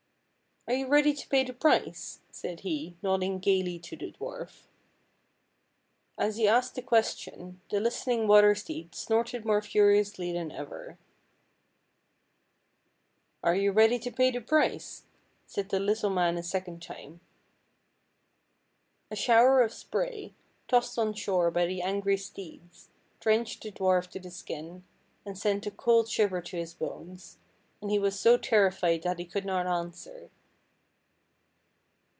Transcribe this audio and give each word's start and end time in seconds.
"Are 0.71 0.75
you 0.75 0.87
ready 0.87 1.11
to 1.15 1.27
pay 1.27 1.43
the 1.43 1.53
price?" 1.53 2.19
said 2.31 2.59
he, 2.59 2.95
nodding 3.01 3.39
gayly 3.39 3.79
to 3.79 3.97
the 3.97 4.11
dwarf. 4.11 4.67
As 6.19 6.37
he 6.37 6.47
asked 6.47 6.75
the 6.75 6.83
question, 6.83 7.59
the 7.71 7.79
listening 7.79 8.27
water 8.27 8.53
steeds 8.53 8.99
snorted 8.99 9.43
more 9.43 9.63
furiously 9.63 10.31
than 10.31 10.51
ever." 10.51 10.99
Are 13.43 13.55
you 13.55 13.71
ready 13.71 13.97
to 13.99 14.11
pay 14.11 14.29
the 14.29 14.39
price?" 14.39 15.05
said 15.47 15.69
the 15.69 15.79
little 15.79 16.11
man 16.11 16.37
a 16.37 16.43
second 16.43 16.83
time. 16.83 17.21
A 19.09 19.15
shower 19.15 19.63
of 19.63 19.73
spray, 19.73 20.35
tossed 20.67 20.99
on 20.99 21.15
shore 21.15 21.49
by 21.49 21.65
the 21.65 21.81
angry 21.81 22.17
steeds, 22.17 22.89
drenched 23.19 23.63
the 23.63 23.71
dwarf 23.71 24.07
to 24.11 24.19
the 24.19 24.31
skin, 24.31 24.83
and 25.25 25.39
sent 25.39 25.65
a 25.65 25.71
cold 25.71 26.07
shiver 26.07 26.39
to 26.39 26.55
his 26.57 26.75
bones, 26.75 27.39
and 27.81 27.89
he 27.89 27.97
was 27.97 28.17
so 28.19 28.37
terrified 28.37 29.01
that 29.01 29.17
he 29.17 29.25
could 29.25 29.43
not 29.43 29.65
answer. 29.65 30.29